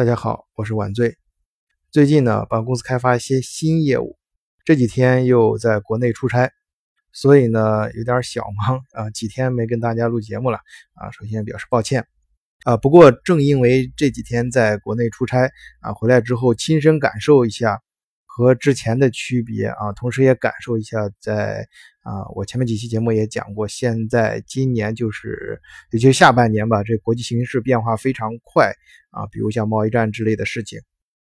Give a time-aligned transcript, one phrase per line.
[0.00, 1.18] 大家好，我是晚醉。
[1.90, 4.16] 最近呢，帮公司开发一些新业务，
[4.64, 6.50] 这几天又在国内出差，
[7.12, 10.56] 所以呢有点小忙 啊，几天没跟大家录节目了
[10.94, 12.06] 啊，首先表示抱歉
[12.64, 12.78] 啊。
[12.78, 17.82] 不过正因为这几天在国内出差啊，回来之后亲身感受一下
[18.40, 21.68] 和之前的区别啊，同时也感受一下在
[22.02, 25.60] 啊，我前面几期节目也讲过，现在今年就是
[25.90, 28.72] 尤其是下半年吧，这国际形势变化非常快。
[29.10, 30.78] 啊，比如像贸易战之类的事情，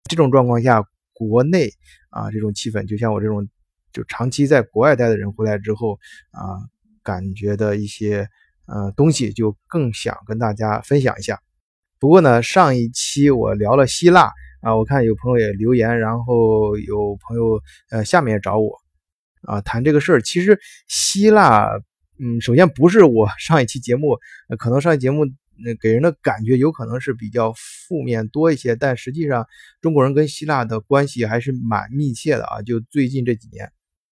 [0.07, 1.71] 这种状况下，国内
[2.11, 3.49] 啊这种气氛，就像我这种
[3.91, 5.99] 就长期在国外待的人回来之后
[6.29, 6.61] 啊，
[7.01, 8.29] 感觉的一些
[8.67, 11.39] 呃东西，就更想跟大家分享一下。
[11.99, 14.31] 不过呢，上一期我聊了希腊
[14.61, 18.77] 啊，我看有朋友也留言，然后有朋友呃下面也找我
[19.43, 20.21] 啊谈这个事儿。
[20.21, 21.69] 其实希腊，
[22.19, 24.17] 嗯，首先不是我 上一期节目，
[24.57, 25.25] 可能上一期节目。
[25.61, 29.45] 那给人的感觉有可能是比较负面多一些，但实际上
[29.81, 32.61] 中国人跟希腊的关系还是蛮密切的啊！
[32.61, 33.69] 就最近这几年，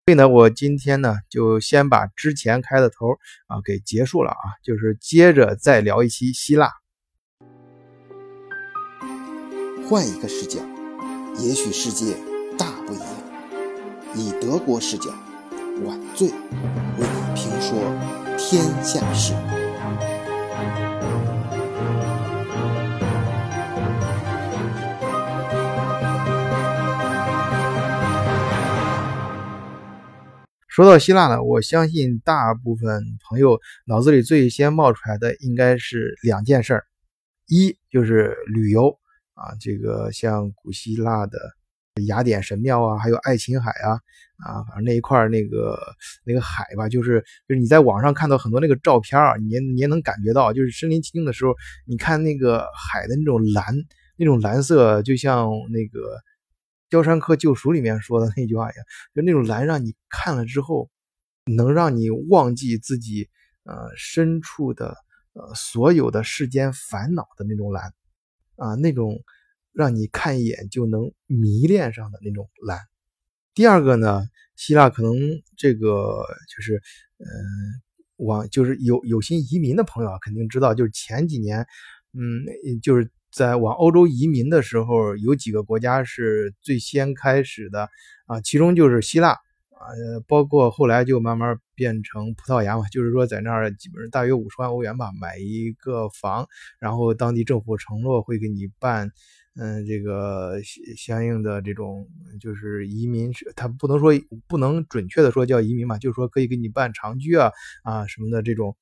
[0.07, 3.11] 所以呢，我今天呢就先把之前开的头
[3.45, 6.71] 啊给结束了啊，就是接着再聊一期希腊。
[9.87, 10.59] 换一个视角，
[11.37, 12.15] 也许世界
[12.57, 13.07] 大不一样。
[14.15, 15.11] 以德国视角，
[15.83, 16.35] 晚醉为
[16.97, 17.77] 你评说
[18.35, 19.35] 天下事。
[30.67, 36.85] 说到希腊呢，我相信大部分朋友脑子里最先冒出来的应该是两件事儿，
[37.47, 38.97] 一就是旅游
[39.35, 41.37] 啊，这个像古希腊的
[42.07, 43.91] 雅典神庙啊，还有爱琴海啊，
[44.43, 45.77] 啊，反正那一块那个
[46.25, 51.53] 那个海吧，就是就是你在网上看到很多那个照片啊，你你也能感觉到，就是身临其境的时候，
[51.85, 53.75] 你看那个海的那种蓝，
[54.17, 56.17] 那种蓝色就像那个。
[56.97, 60.89] 《肖申克救赎》里面说的那句话一样，就那种蓝，让你看了之后，
[61.45, 63.27] 能让你忘记自己
[63.63, 64.95] 呃身处的
[65.33, 67.91] 呃所有的世间烦恼的那种蓝
[68.57, 69.21] 啊，那种
[69.71, 72.79] 让你看一眼就能迷恋上的那种蓝。
[73.53, 75.15] 第二个呢，希腊可能
[75.57, 76.81] 这个就是
[77.17, 77.25] 嗯，
[78.17, 81.65] 往就是有有心移民的朋友啊，肯定知道，就是前几年，
[82.13, 83.09] 嗯，就是。
[83.31, 87.89] 在往欧洲移民的时候，有几个国家是最先开始的
[88.27, 89.37] 啊，其中就是希腊
[89.87, 96.47] 呃，包括后来就慢慢变成葡萄牙嘛，就是说在那儿基本上大约五十万欧元吧，买一个房，
[96.79, 99.11] 然后当地政府承诺会给你办，
[99.55, 100.59] 嗯，这个
[100.97, 102.07] 相应的这种
[102.39, 104.11] 就是移民，他不能说
[104.47, 107.51] 不能准确的说叫移民嘛，就是说可以给你办长居啊
[107.83, 108.75] 啊什么的这种。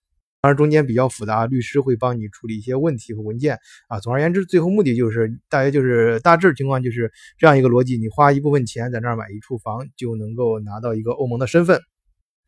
[0.44, 4.02] 当然，中间比较复杂，律师会帮你处理一些问题和文件啊。
[4.02, 11.80] 总而言之，最后目的就是大约就是大致情况就是这样一个逻辑：你花一部分钱在那儿买一处房，就能够拿到一个欧盟的身份。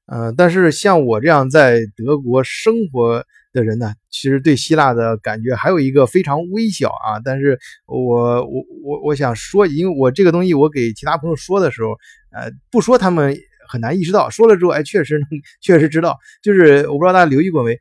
[0.07, 7.21] 呃，但是像我这样在德国生活的人呢，其实对希腊的感觉还有一个非常微小啊。
[7.23, 11.91] 但是我我我我想说，因为我这个东西我给其他朋友说的时候，
[12.33, 13.37] 呃，不说他们。
[13.67, 15.27] 很难意识到，说了之后，哎，确实能，
[15.61, 16.17] 确实知道。
[16.41, 17.77] 就是我不知道大家留意过没，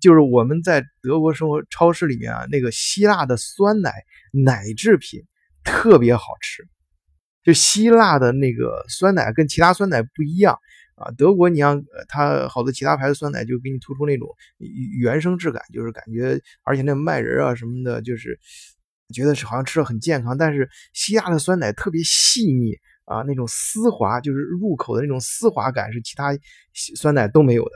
[0.00, 3.92] 就是我们在德国生活超市里面啊，那个希腊的酸奶
[4.32, 5.20] 奶制品
[5.64, 6.66] 特别好吃。
[7.44, 10.58] 就希腊的那个酸奶跟其他酸奶不一样
[10.96, 14.28] 啊，德国你像它好多其他牌子酸奶就给你突出那种
[15.00, 18.38] 原生质感，就是感觉，而且那麦仁啊什么的，就是
[19.14, 20.36] 觉得是好像吃的很健康。
[20.36, 22.76] 但是希腊的酸奶特别细腻。
[23.08, 26.36] 啊，那种丝滑，就是入口的那种丝滑感，是其他
[26.96, 27.72] 酸奶都没有的。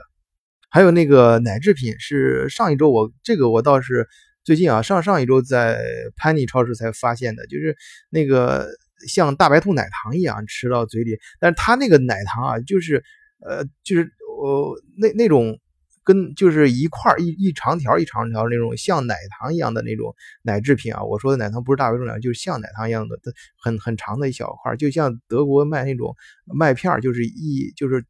[0.69, 4.07] 还有那个奶制品，是上一周我这个我倒是
[4.43, 5.83] 最近啊，上上一周在
[6.15, 7.75] 潘尼超市才发现的，就是
[8.09, 8.69] 那个
[9.07, 13.03] 像大白兔奶糖一样吃到嘴里，但是它那个奶糖啊，就是
[13.39, 14.11] 呃，就是
[14.41, 15.59] 呃那那种。
[16.03, 23.17] 跟就是一块一一长条一长条那种像奶糖一样的那种奶制品啊，我说的奶糖不是大白兔奶，就是像奶糖一样的，
[23.61, 26.15] 很很长的一小块，就像德国卖那种
[26.45, 28.05] 麦片，就是一就是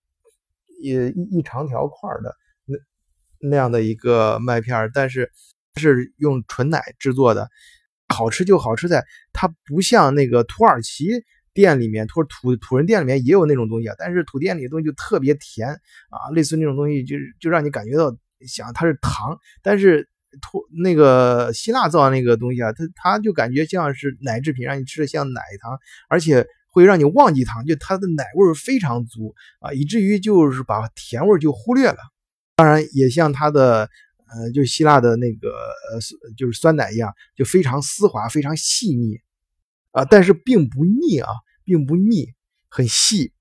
[0.81, 2.35] 一一一长条块的
[2.65, 2.77] 那
[3.49, 5.31] 那样的一个麦片，但是
[5.75, 7.49] 是用纯奶制作的，
[8.07, 11.23] 好吃就好吃在它不像那个土耳其。
[11.53, 15.69] 店里面，或者土土人店里面也有那种东西啊，但是土店里的东西就特别甜
[16.09, 18.15] 啊，类似那种东西，就是就让你感觉到
[18.47, 20.09] 想它是糖，但是
[20.41, 25.77] 土那个希腊造的那个东西啊，它它就感觉像是奶制品，让你吃的像奶糖，
[26.09, 31.97] 而且会让你忘记糖，就它的奶味非常足啊，以至于就是把甜味就忽略了。
[32.55, 33.89] 当然，也像它的
[34.27, 35.99] 呃，就希腊的那个呃，
[36.35, 39.19] 就是酸奶一样，就非常丝滑，非常细腻
[39.91, 41.29] 啊，但是并不腻啊，
[41.63, 42.27] 并不腻，
[42.69, 43.31] 很细，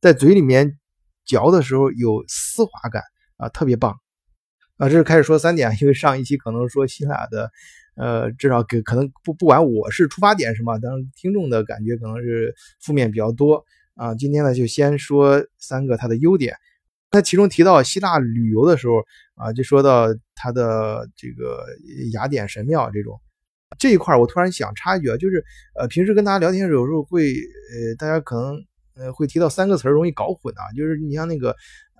[0.00, 0.78] 在嘴里面
[1.24, 3.02] 嚼的时候有丝滑感
[3.36, 3.98] 啊，特别棒
[4.76, 4.88] 啊。
[4.88, 7.50] 这是开始说三点，因为上一期可能说希腊的，
[7.96, 13.64] 呃，至少给可能不不管我是出发点什么，当然听众的感觉可能是负面比较多
[13.94, 14.14] 啊。
[14.14, 16.56] 今天呢，就先说三个它的优点。
[17.08, 18.94] 他其中提到希腊旅游的时候
[19.36, 21.64] 啊，就说到他的这个
[22.12, 23.18] 雅典神庙这种
[23.78, 28.56] 这一块，我突然想插一句啊，就是呃，平时跟大家聊天时候，有时候会呃，大家可能
[28.94, 31.54] 呃会提到三个词儿，容易搞混啊，就是你像那个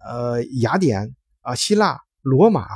[0.04, 2.66] 呃雅典啊、希腊、罗马，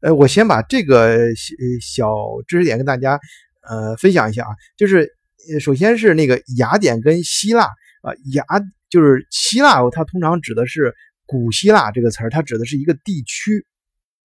[0.00, 1.34] 呃，我先把这个
[1.80, 2.14] 小
[2.46, 3.20] 知识点跟大家
[3.62, 5.14] 呃分享一下啊，就是
[5.60, 7.64] 首先是那个雅典跟希腊
[8.02, 8.44] 啊，雅
[8.88, 10.94] 就是希腊，它通常指的是。
[11.24, 13.64] 古希腊这个词儿，它指的是一个地区，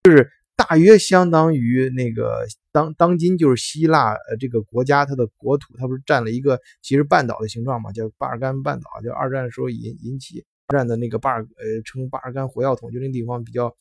[0.04, 13.76] 就是大约相当于那个当当今就是希腊呃这个国家它的国土，它不是占了一个其实半岛的形状嘛，叫巴尔干半岛，就二战的时候引引起二战的那个巴尔呃称巴尔干火药桶，就那地方比较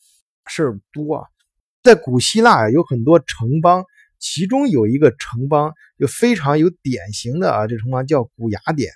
[0.45, 1.27] 事儿多啊。
[1.83, 3.83] 在古希腊有很多城邦，
[4.19, 8.91] 其中有一个城邦就非常有典型的啊，这城邦叫古雅典，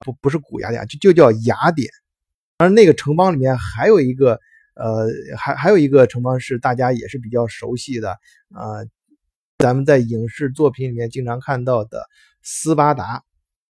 [0.00, 1.88] 不不是古雅典，就就叫雅典。
[2.58, 4.40] 而那个城邦里面还有一个，
[4.80, 8.12] 呃，还还有一个城邦是大家也是比较熟悉的
[8.54, 8.80] 啊，
[9.58, 12.06] 咱们在影视作品里面经常看到的
[12.42, 13.22] 斯巴达。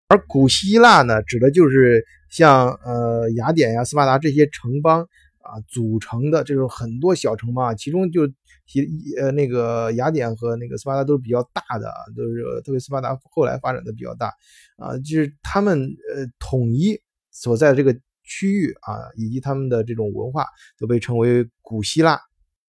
[0.07, 5.01] 而古希腊呢，指的就是像呃雅典呀、斯巴达这些城邦
[5.39, 8.27] 啊组成的这种很多小城邦啊，其中就
[8.67, 8.87] 其
[9.19, 14.27] 呃那个雅典和那个斯巴达都是比较大的，都是特别斯巴达后来发展的比较大
[14.77, 15.79] 啊，就是他们
[16.13, 17.01] 呃统一
[17.31, 17.97] 所在这个。
[18.29, 20.45] 区域啊，以及他们的这种文化
[20.77, 22.21] 都被称为古希腊，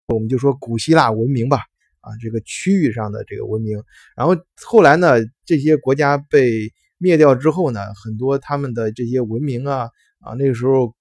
[0.06, 1.58] 我们就说古希腊文明吧。
[2.00, 3.82] 啊，这个区域上的这个文明，
[4.16, 4.34] 然后
[4.64, 9.90] 后来呢，这些国家被灭掉之后呢，很多他们的这些文明啊
[10.20, 10.94] 啊，那个时候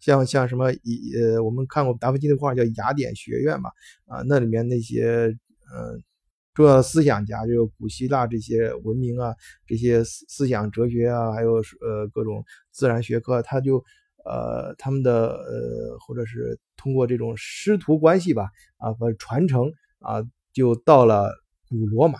[0.00, 3.70] 像像什么以呃，我们看过达芬奇的画叫雅典学院嘛，
[4.06, 5.36] 啊，那里面那些
[5.72, 6.02] 嗯。
[6.52, 9.34] 重要的思想家，就古希腊这些文明啊，
[9.66, 13.76] 这些思思想哲学啊，还有呃各种自然学科，他就
[14.24, 18.48] 呃他们的呃或者是通过这种师徒关系吧，
[18.78, 19.70] 啊和传承
[20.00, 21.30] 啊，就到了
[21.68, 22.18] 古罗马。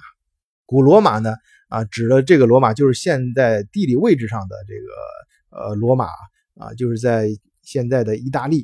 [0.65, 1.35] 古罗马呢
[1.69, 4.75] 啊，指的这个罗马就是现在地理位置上的这
[5.59, 6.07] 个呃罗马
[6.55, 7.29] 啊，就是在
[7.63, 8.59] 现在的意大利，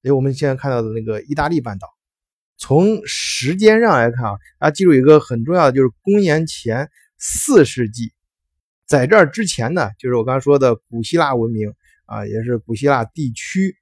[0.00, 1.95] 因为我们现在看到的那个意大利半岛。
[2.58, 8.12] 从时间上来看啊，大家记住一个很重要的，就是公元前四世纪，
[8.86, 11.74] 在这儿之前呢，就是我刚才说的古希腊文明
[12.06, 13.76] 啊，也是古希腊地区，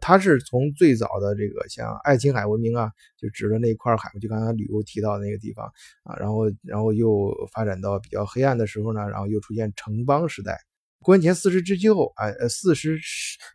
[0.00, 5.66] 它是从最早的这个像爱琴海文明啊，就指的那块海，就刚才旅游提到那个地方
[6.04, 10.60] 啊，然后然后又发展到比较黑暗的时候呢，然后又出现城邦时代。
[11.00, 13.00] 公元前四世纪之后，啊呃四十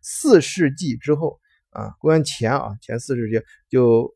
[0.02, 4.14] 四世纪之后啊，公元前啊前四世纪就。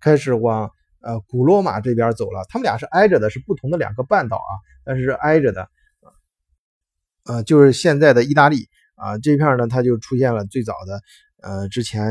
[0.00, 0.70] 开始往
[1.00, 4.52] 呃古罗马这边走了，他们俩是挨着的，是不同的两个半岛啊，
[4.84, 5.68] 但是是挨着的，
[7.24, 8.68] 呃，就是现在的意大利。
[8.98, 11.02] 啊这片呢，它就出现了最早的，
[11.42, 12.02] 呃，之前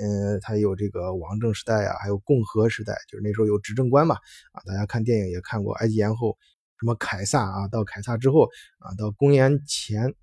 [0.00, 4.14] 呃它有这个王政时代啊，还有共和时代，就是那时候有执政官嘛，
[4.52, 6.38] 啊，大家看电影也看过埃及艳后，
[6.78, 8.44] 什么凯撒啊，到凯撒之后
[8.78, 10.14] 啊，到公元前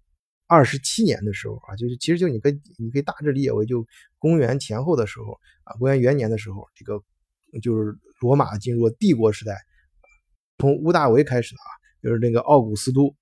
[0.48, 3.86] 二十七年的时候啊，就是其实就你可以你可以大致理解为就
[4.20, 5.40] 公元前后的时候。
[5.66, 7.02] 啊，公元元年的时候，这个
[7.60, 9.58] 就是罗马进入帝国时代，
[10.60, 11.70] 从屋大维开始的啊，
[12.04, 13.16] 就是那个奥古斯都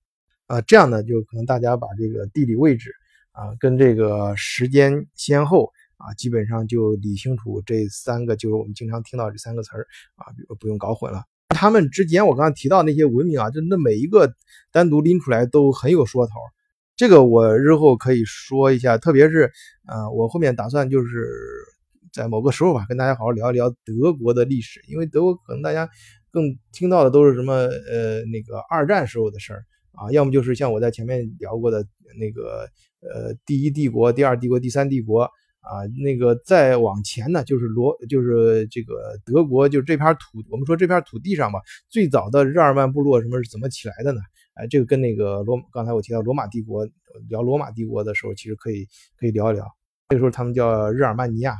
[0.46, 2.92] 啊，这样呢，就可能大家把这个地理位置
[3.32, 10.26] 啊，跟这个时间先后啊，基本上就理清楚这三个，就是我们经常听到这三个词儿啊，
[10.60, 11.24] 不用搞混了。
[11.48, 14.30] 他们之间我刚刚提到那些文明啊，就那每一个
[14.70, 16.34] 单独拎出来都很有说头，
[16.96, 19.50] 这个我日后可以说一下，特别是
[19.86, 21.28] 呃，我后面打算就是。
[22.12, 25.90] 在某个时候吧，跟大家好好聊一聊德国的历史，因为德国可能大家
[26.30, 31.84] 更听到的都是什么呃那个二战时候的事儿啊，要么就是像我在前面聊过的
[32.16, 32.68] 那个
[33.00, 41.58] 呃第一帝国、第二帝国、第三帝国啊，那个再往前呢就是罗就是这个德国，就这片土，我们说这片土地上吧，
[41.88, 44.20] 最早的日耳曼部落什么是怎么起来的呢？
[44.54, 46.88] 哎，这个跟那个罗刚才我提到罗马帝国
[47.28, 49.66] 聊罗马帝国的时候，其实可以可以聊一聊，
[50.08, 51.56] 那个时候他们叫日耳曼尼亚。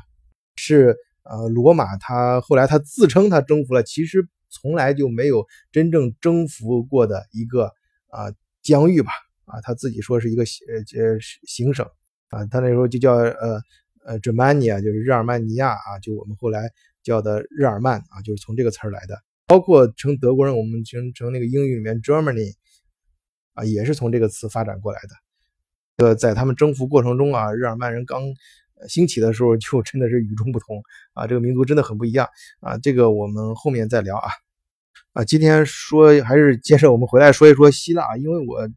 [0.56, 7.64] 是呃，罗马他后来他自称他征服了，其实从来就没有真正征服过的一个
[8.08, 8.32] 啊
[8.62, 9.10] 疆域吧
[9.46, 11.84] 啊，他自己说是一个呃呃行省
[12.30, 13.60] 啊，他那时候就叫呃
[14.06, 16.70] 呃 Germania 就是日耳曼尼亚啊，就我们后来
[17.02, 19.18] 叫的日耳曼啊，就是从这个词儿来的。
[19.46, 22.54] 包括成德国人，我们成成那个英语里面 Germany
[23.54, 26.04] 啊，也是从这个词发展过来的。
[26.04, 28.22] 呃，在他们征服过程中啊，日耳曼人刚
[28.88, 30.82] 兴起的时候就真的是与众不同
[31.12, 32.28] 啊，这个民族真的很不一样
[32.60, 32.76] 啊。
[32.78, 34.28] 这个我们后面再聊啊。
[35.12, 38.68] 啊，今天说还是接着我们回来说一说希腊，因为我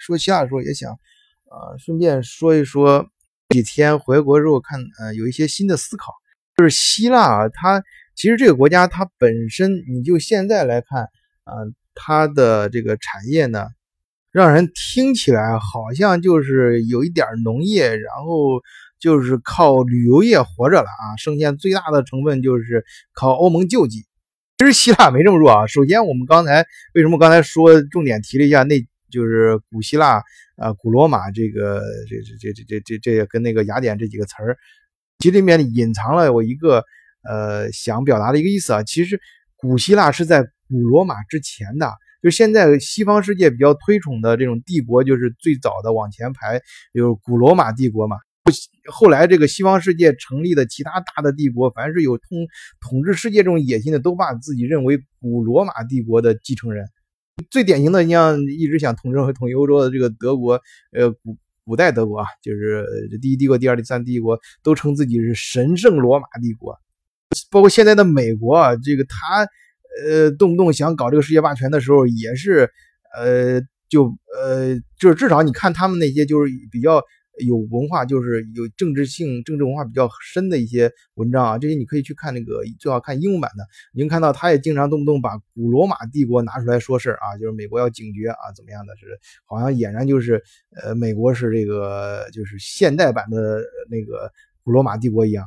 [0.00, 3.08] 说希腊的时候也想啊，顺便说一说
[3.50, 6.12] 几天回国之后看呃有一些新的思考，
[6.56, 7.80] 就是希腊啊，它
[8.16, 11.04] 其实这个国家它本身你就现在来看
[11.44, 11.54] 啊，
[11.94, 13.68] 它的这个产业呢，
[14.34, 18.60] 让人听起来好像就是有一点农业，然后
[18.98, 24.04] 就是靠旅游业活着了啊，剩下最大的成分就是靠欧盟救济。
[24.58, 25.68] 其实希腊没这么弱啊。
[25.68, 30.20] 首先，我们刚才为什么刚才说重点提了一下，那就是古希腊
[30.56, 34.58] 啊、古罗马这个这这这这这这这跟那个雅典这几个词儿，
[35.20, 36.82] 其实里面隐藏了我一个
[37.22, 38.82] 呃想表达的一个意思啊。
[38.82, 39.20] 其实
[39.56, 41.92] 古希腊是在古罗马之前的，
[42.24, 46.58] 就现在西方世界比较推崇的这种帝国，就是最早的往前排，
[46.94, 48.16] 就是古罗马帝国嘛。
[48.90, 52.46] 后来，这个西方世界成立的其他大的帝国，凡是有统
[52.80, 56.86] 统治世界这种野心的，都把自己认为古罗马帝国的继承人。
[57.50, 60.58] 最典型的，你像一直想统治和统一欧洲的这个德国，
[60.92, 62.86] 呃，古古代德国啊，就是
[63.20, 66.74] 第一帝国、第二、第三帝国，都称自己是神圣罗马帝国。
[67.50, 69.46] 包括现在的美国啊，这个他
[70.02, 72.70] 呃，动不动想搞这个世界霸权的时候，也是
[73.16, 77.02] 呃，就呃，就是至少你看他们那些就是比较。
[77.44, 83.66] 有文化就是有政治性、政治文化比较深的一些文章啊，这些你可以去看那个，最好看英文版的。
[83.92, 88.94] 您看到他也经常动不动把古罗马帝国拿出来说事儿啊，就是美国要警觉啊，怎么样的？
[88.94, 90.40] 是好像俨然就是
[90.80, 93.60] 呃，美国是这个就是现代版的
[93.90, 94.30] 那个
[94.62, 95.44] 古罗马帝国一样。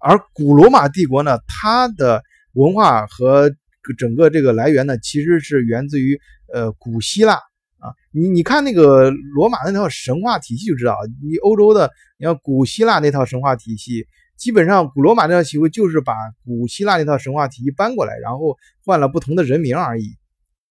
[0.00, 2.22] 而古罗马帝国呢，它的
[2.52, 3.50] 文化和
[3.96, 6.20] 整个这个来源呢，其实是源自于
[6.52, 7.40] 呃古希腊。
[7.80, 11.88] 啊，你你看那个罗马那套神话体系就知道，你欧洲的，
[12.18, 14.04] 你像古希腊那套神话体系，
[14.36, 16.12] 基本上古罗马那套体系就是把
[16.44, 20.16] 古希腊那套神话体系搬过来，然后换了不同的人名而已。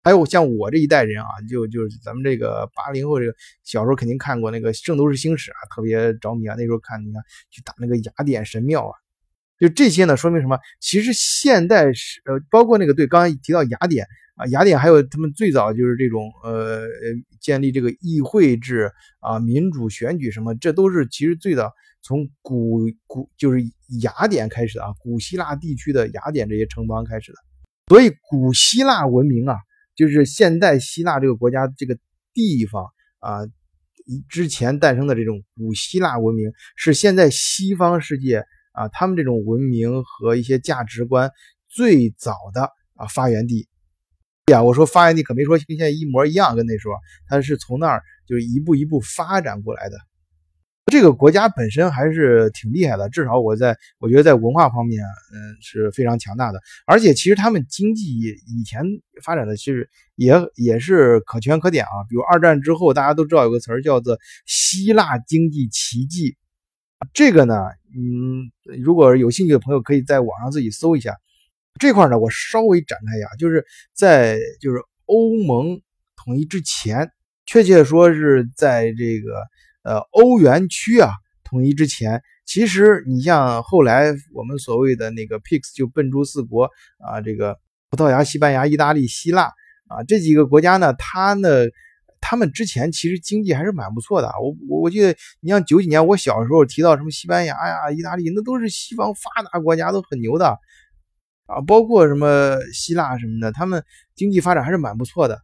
[0.04, 6.54] 还有像我这一代人啊，就就是咱们这个八零后这个小时候肯定看过那个《圣斗士星矢》啊，特别着迷啊。
[6.56, 8.94] 那时候看你看去打那个雅典神庙啊，
[9.62, 10.58] 就这些呢，说明什么？
[10.80, 14.08] 其实现代是呃，包括那个对，刚才提到雅典。
[14.36, 16.88] 啊，雅典还有他们最早就是这种呃
[17.40, 18.90] 建立这个议会制
[19.20, 23.62] 啊，民主选举什么，这都是其实最早从古古就是
[24.02, 27.38] 雅典开始的啊，古希腊地区的雅典这些城邦开始的。
[27.90, 29.58] 所以古希腊文明啊，
[29.96, 31.96] 就是现代希腊这个国家这个
[32.34, 32.86] 地方
[33.20, 33.42] 啊，
[34.28, 41.32] 之前诞生的这种古希腊文明，是现在西方世界啊，他们这种文明和一些价值观
[41.68, 43.68] 最早的啊发源地。
[44.52, 46.96] 呀，我说发源地可没说跟现在一模一样，跟那时候，
[47.28, 49.98] 它是从那儿就是一步一步发展过来的。
[50.92, 56.60] 这个国家本身还是挺厉害的，至少我在我觉得在文化方面，嗯，是非常强大的。
[56.86, 58.04] 而且其实他们经济
[58.46, 58.84] 以前
[59.24, 62.04] 发展的其实也也是可圈可点啊。
[62.10, 66.36] 比如二战之后，大家都知道有个词儿叫做希腊经济奇迹。
[67.14, 67.56] 这个呢，
[67.96, 71.16] 嗯，如果有兴趣的朋友可以在网上自己搜一下。
[71.80, 75.82] 这块呢，我稍微展开一下，就是在就是欧盟
[76.18, 77.10] 统一之前，
[77.46, 79.42] 确切说是在这个
[79.84, 81.10] 呃欧元区啊
[81.44, 87.58] 统一之前，其实你像后来我们所谓的那个 PIX 就笨猪四国啊，这个
[87.90, 89.44] 葡萄牙、西班牙、意大利、希腊
[89.88, 91.50] 啊这几个国家呢，它呢
[92.22, 94.32] 他们之前其实经济还是蛮不错的。
[94.42, 100.58] 我我我记得你像九几年我小时候提到什么西班牙呀、意大利，那都是西方发达国家，都很牛的。
[101.48, 103.84] 啊，包括什么希腊什么的，他们
[104.16, 105.38] 经济发展还是蛮不错的。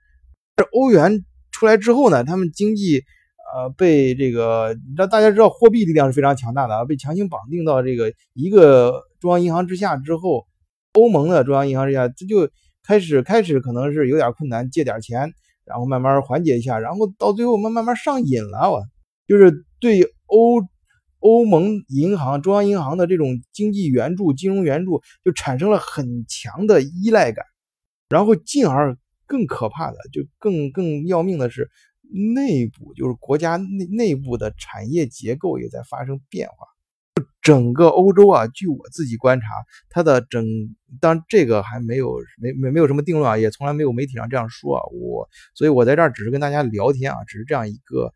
[0.55, 3.03] 这欧元出来之后呢，他们经济
[3.53, 10.48] 呃被这个，你知道大家知道货币力量是非常强大的啊，被强行绑定到这个一个中央银行之下之后，
[10.93, 12.50] 欧盟的中央银行之下，这就
[12.84, 15.34] 开始开始可能是有点困难，借点钱，
[15.67, 18.81] 然后慢慢缓解一下，然后到最后慢慢慢上瘾了，我
[19.27, 20.63] 就是对欧。
[21.19, 27.43] 欧盟银行、中央银行的这种经济援助、金融援助，就产生了很强的依赖感，
[28.07, 28.95] 然后进而
[29.25, 31.71] 更可怕的，就更更要命的是，
[32.36, 36.55] 内部就是国家内内部的产业结构也在发生变化。
[37.47, 39.47] 整个欧洲啊，据我自己观察，
[39.89, 40.45] 它的整，
[40.99, 48.13] 当然这个还没有没没没有什么定论啊，也从来没有媒体上这样说啊，我，所以我在这儿只是跟大家聊天啊，只是这样一个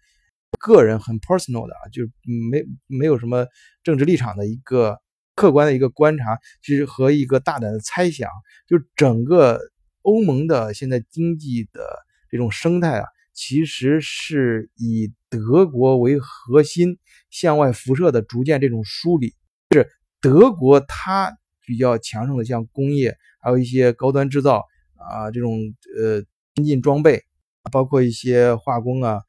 [0.60, 2.12] 个人很 personal 的啊，就是
[2.52, 3.48] 没没有什么
[3.84, 4.98] 政治立场的一个
[5.34, 8.30] 客观的一个观察，其实和一个大胆的猜想，
[8.68, 9.62] 就整个
[10.02, 11.82] 欧盟的现在经济的
[12.30, 16.98] 这种生态啊，其实是以德国为核心
[17.32, 19.34] 向外辐射的逐渐这种梳理，
[19.72, 19.90] 就是
[20.22, 21.36] 德国它
[21.66, 24.64] 比较强盛的，像工业，还有一些高端制造
[24.98, 25.58] 啊，这种
[25.98, 26.24] 呃
[26.54, 27.24] 先进装备，
[27.72, 29.22] 包括一些化工啊。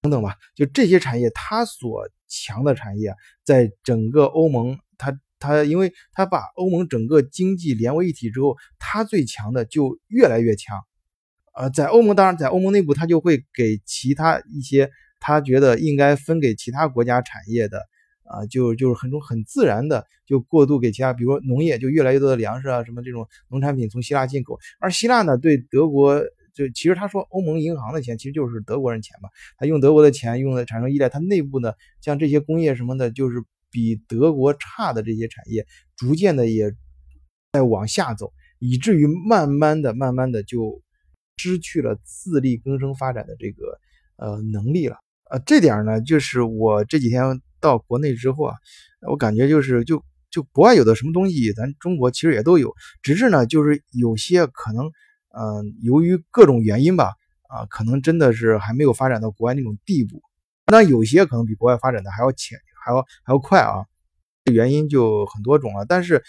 [0.00, 10.78] 等等吧，就这些产业，它所强的产业，在整个欧盟，它它，因为它把欧盟整个经济连为一体之后，它最强的就越来越强。
[11.54, 14.90] 呃，在欧盟，当然在欧盟内部，它就会给其他一些
[15.24, 17.78] 他觉得应该分给其他国家产业的，
[18.24, 26.22] 啊，就就是很种很自然的就过渡给其他，比如说农业，就越来越多的粮食啊，什么这种农产品从希腊进口，而希腊呢，对德国。
[26.56, 29.28] 就其实他说欧盟银行的钱其实就是德国人钱嘛，
[29.58, 35.66] 他用德国的钱用的产生依赖，他内部呢像这些工业什么的，就是比德国差的这些产业，
[35.96, 36.72] 逐渐的也
[37.52, 40.80] 在往下走，以至于慢慢的、慢慢的就
[41.38, 43.80] 失去了自力更生发展的这个
[44.16, 44.98] 呃能力了。
[45.30, 48.54] 呃，这点呢，就是我这几天到国内之后啊，
[49.10, 54.90] 我感觉就是就就国外有的什么东西，咱中国其实也都有，只是呢就是有些可能。
[55.36, 57.10] 嗯，由于各种原因吧，
[57.48, 60.22] 啊，可能真的是还没有发展到国外那种地步。
[60.70, 63.84] 那有些可能比国外发展的还要浅，还要还要快啊。
[64.44, 65.84] 原因就很多种了。
[65.86, 66.22] 但是，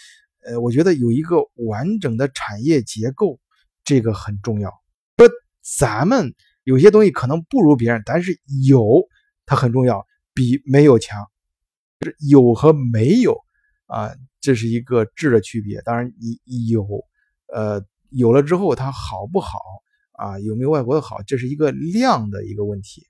[0.43, 3.39] 呃，我觉得有一个完整的产业结构，
[3.83, 4.71] 这个很重要。
[5.17, 5.29] 说
[5.61, 6.33] 咱们
[6.65, 9.07] 有些东西可能不如别人，但是有
[9.45, 11.25] 它很重要，比没有强。
[12.01, 13.37] 就是有和没有
[13.85, 15.81] 啊，这是一个质的区别。
[15.83, 16.85] 当然，你有，
[17.47, 17.81] 呃。
[18.11, 19.59] 有了之后，它好不好
[20.13, 20.39] 啊？
[20.39, 21.21] 有没有外国的好？
[21.23, 23.05] 这是一个量的一个问题，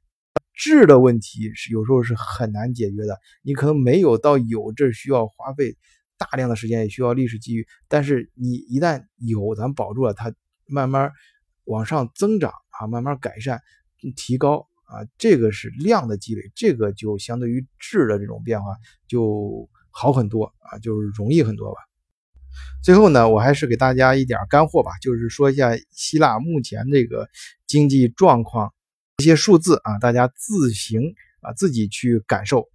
[0.55, 3.19] 质的问题是有时候是很难解决的。
[3.43, 5.77] 你可能没有到有，这需要花费
[6.17, 7.67] 大量的时间，也需要历史机遇。
[7.87, 10.33] 但是你一旦有，咱保住了它，
[10.65, 11.11] 慢慢
[11.65, 13.61] 往上增长啊，慢慢改善、
[14.15, 18.75] 提高啊，这个是量的积累，这个就相对于质的这种变化
[19.07, 21.81] 就好很多啊，就是容易很多吧。
[22.81, 27.27] 最后呢，我还是给大家一点干货吧，就是说一下希腊目前这个
[27.67, 28.73] 经济状况，
[29.17, 32.69] 一些数字啊，大家自行啊自己去感受。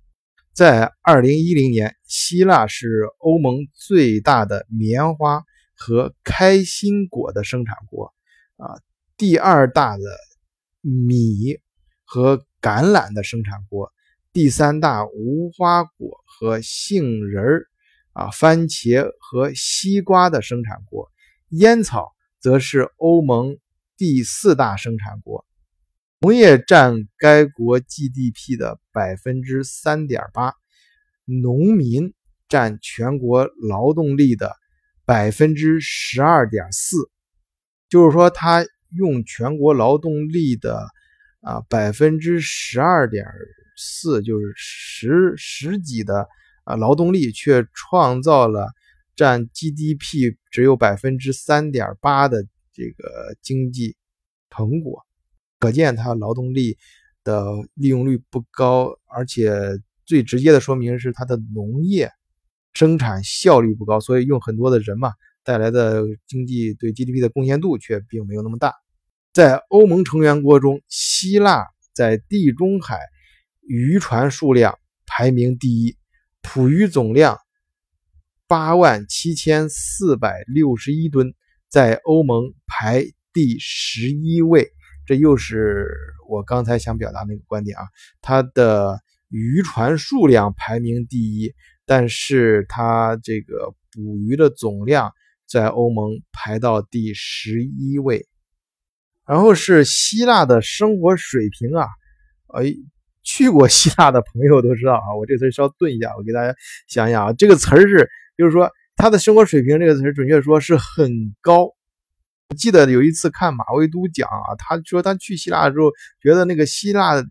[0.52, 8.12] 在二零一零年，希腊是欧盟最大的棉花和开心果的生产国，
[8.60, 8.78] 啊，
[9.16, 10.04] 第二大的
[10.80, 11.58] 米
[12.04, 13.92] 和橄榄的生产国，
[14.32, 17.66] 第三大无花果和杏仁。
[18.12, 21.08] 啊，番茄和西瓜的生产国，
[21.50, 23.56] 烟草则是欧盟
[23.96, 25.46] 第四大生产国，
[26.18, 30.54] 农业占该国 GDP 的百分之三点八，
[31.24, 32.12] 农民
[32.48, 34.56] 占全国劳动力的
[35.04, 36.96] 百分之十二点四，
[37.90, 38.64] 就是说，他
[38.96, 40.86] 用全国劳动力的
[41.42, 43.26] 啊百分之十二点
[43.76, 46.26] 四，就是十十几的。
[46.64, 48.70] 啊，劳动力却创造了
[49.16, 53.96] 占 GDP 只有百分之三点八的这个经济
[54.50, 55.00] 成果，
[55.58, 56.76] 可见他劳动力
[57.24, 59.50] 的利用率不高，而且
[60.04, 62.10] 最直接的说明是他的农业
[62.74, 68.74] 生产效率不高，所以用很多的人嘛，带来的经济对 GDP 的贡献度却并没有那么大。
[69.32, 72.98] 在欧盟成员国中，希腊在地中海
[73.62, 75.96] 渔船数量排名第一。
[76.42, 77.38] 捕鱼总量
[78.46, 81.34] 八万七千四百六十一吨，
[81.68, 84.72] 在欧盟排第十一位。
[85.06, 85.88] 这又是
[86.28, 87.84] 我刚才想表达那个观点啊，
[88.20, 91.52] 它的渔船数量排名第一，
[91.84, 95.12] 但是它这个捕鱼的总量
[95.50, 98.28] 在欧盟排到第十一位。
[99.26, 101.88] 然后是希腊的生活水平啊，
[102.54, 102.74] 哎。
[103.22, 106.56] 去过希腊的朋友都知道啊，我这词稍顿一下，我给大家
[106.88, 111.66] 想想啊，这个词儿是，就是说他的生活水平这个词，准确说是很高。
[112.48, 117.22] 我记得有一次看马未都讲啊，他说他去希腊的时候，觉得那个希腊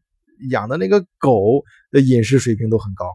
[0.51, 3.05] 养的那个狗的饮食水平都很高，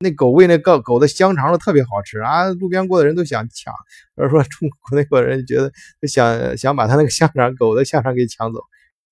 [0.00, 3.72] 那狗喂那个狗的香肠都特别好吃啊，路边过的人都想抢，
[4.16, 5.72] 或者说中国那国人觉得
[6.06, 8.60] 想想把他那个香肠狗的香肠给抢走，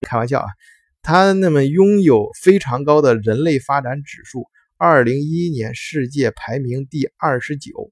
[0.02, 0.46] 开玩笑啊。
[1.00, 7.70] 他那么拥有非常高的人类发展指数，二零一一年世界排名第二十九，《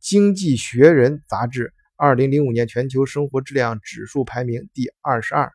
[0.00, 5.52] 经济学人》杂志二零零五年全球生活质量指数排名第二十二。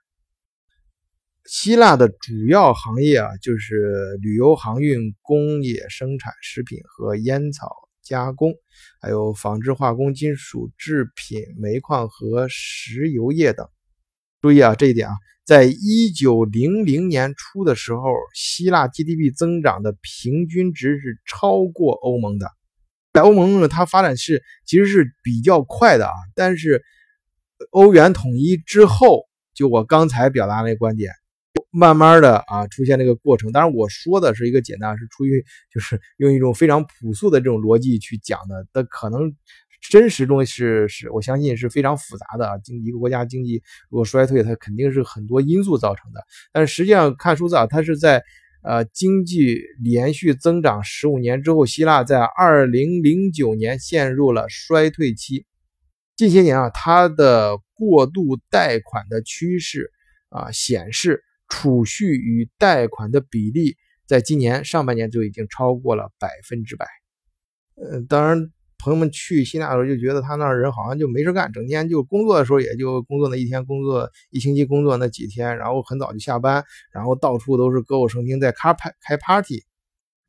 [1.46, 8.52] 希腊的主要行业啊，就是旅游、航运、工业生产、食品和烟草加工，
[9.00, 13.68] 还有纺织、化工、金属制品、煤矿和石油业等。
[14.42, 18.02] 注意啊，这一点啊，在一九零零年初的时候，
[18.34, 22.50] 希腊 GDP 增长的平均值是超过欧盟的。
[23.14, 26.84] 在欧盟呢，它发展是其实是比较快的啊，但是
[27.70, 31.12] 欧元统一之后，就我刚才表达那观点。
[31.78, 33.52] 慢慢的啊，出现这个过程。
[33.52, 38.66] 当然，我说的是一个简单，是出于就是用一种非常朴素的这种逻辑去讲的。
[38.72, 39.36] 但可能
[39.90, 42.58] 真实中是是，我相信是非常复杂的啊。
[42.60, 46.24] 经一个国家经济如果衰退，它肯定是很多因素造成的。
[46.54, 48.24] 但是实际上看数字啊，它是在
[48.64, 55.46] 呃经济连续增长十五年之后，希腊在二零零九年陷入了衰退期。
[56.16, 59.92] 近些年啊，它的过度贷款的趋势
[60.30, 61.22] 啊显示。
[61.48, 63.76] 储蓄与贷款的比例，
[64.08, 66.86] 在今年上半年就已经超过了百分之百。
[67.76, 79.64] 呃，当然，朋友们去希腊的时候就觉得他那人好像就没事干，整天就工作的时候也就工作那一天，工作一星期工作那几天，然后很早就下班，然后到处都是歌舞升平，在开派开 party。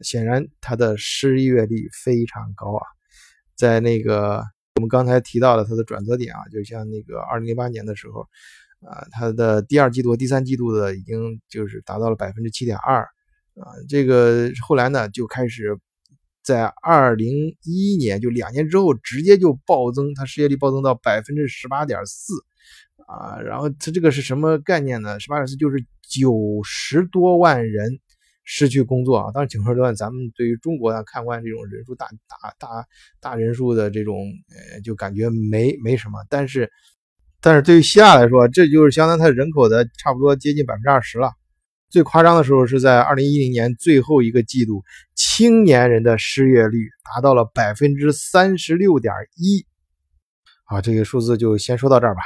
[0.00, 2.82] 显然，他的失业率非常高啊。
[3.54, 4.42] 在那个
[4.74, 8.26] 我们刚才提到的他的转折点啊，就像那个二零零八年的时候。
[8.86, 13.02] 啊，它的第二季度、第三季度的已经就是达到了百分之七点二，
[13.54, 15.76] 啊，这个后来呢就开始
[16.40, 22.32] 在二零一一年就两年之后直接就暴增，它失业率暴增到百分之十八点四，
[23.08, 25.18] 啊，然后它这个是什么概念呢？
[25.18, 27.98] 十八点四就是九十多万人
[28.44, 32.86] 失去工作啊，当然九十多万咱们对于中国啊看惯这种人数大大大
[33.18, 34.16] 大人数的这种
[34.72, 36.70] 呃就感觉没没什么，但是。
[37.46, 41.30] 但是对于希腊来说，这就是相当于它人口的差不多接近百分之二十了。
[41.88, 44.82] 最夸张的时候是在二零一零年最后一个季度，
[45.14, 49.64] 青年人的失业率达到了百分之三十六点一。
[50.64, 52.20] 啊，这个数字就先说到这儿吧。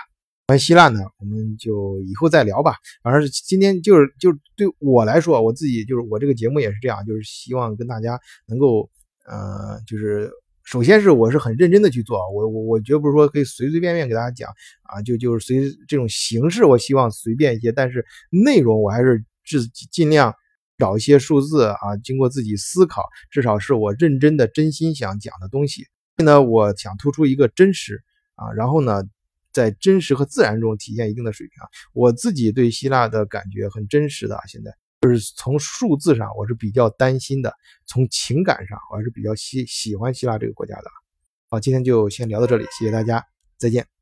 [0.46, 2.76] 关于希腊呢，我们就以后再聊吧。
[3.02, 8.88] 反正今天就是就对我来说，我自己就是我这个节目也是这样，就是希望跟大家能够，
[9.26, 10.30] 呃，就是。
[10.64, 14.48] 首先是我是很认真的去做，我我我绝不是说可以随随便便给大家讲
[14.82, 20.34] 啊，就就是随这种形式，我希望随便一些，但是内容我还是自尽量
[20.78, 25.82] 找一些数字啊，经过自己思考，至少是我认真的、真心想讲的东西。
[26.16, 28.02] 所以呢，我想突出一个真实
[28.36, 29.02] 啊，然后呢，
[29.52, 31.54] 在真实和自然中体现一定的水平。
[31.94, 34.72] 我自己对希腊的感觉很真实的，现在。
[35.00, 37.50] 就是从数字上，我是比较担心的；
[37.86, 40.90] 从情感上，我还是比较喜喜欢希腊这个国家的。
[41.48, 43.24] 好，今天就先聊到这里，谢谢大家，
[43.56, 43.99] 再见。